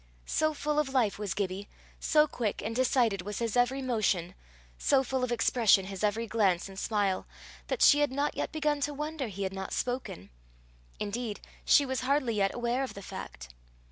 So 0.25 0.55
full 0.55 0.79
of 0.79 0.95
life 0.95 1.19
was 1.19 1.35
Gibbie, 1.35 1.69
so 1.99 2.25
quick 2.25 2.63
and 2.63 2.75
decided 2.75 3.21
was 3.21 3.37
his 3.37 3.55
every 3.55 3.83
motion, 3.83 4.33
so 4.79 5.03
full 5.03 5.23
of 5.23 5.31
expression 5.31 5.85
his 5.85 6.03
every 6.03 6.25
glance 6.25 6.67
and 6.67 6.79
smile, 6.79 7.27
that 7.67 7.83
she 7.83 7.99
had 7.99 8.11
not 8.11 8.35
yet 8.35 8.51
begun 8.51 8.81
to 8.81 8.95
wonder 8.95 9.27
he 9.27 9.43
had 9.43 9.53
not 9.53 9.73
spoken; 9.73 10.31
indeed 10.99 11.39
she 11.65 11.85
was 11.85 12.01
hardly 12.01 12.33
yet 12.33 12.55
aware 12.55 12.81
of 12.83 12.95
the 12.95 13.03
fact. 13.03 13.49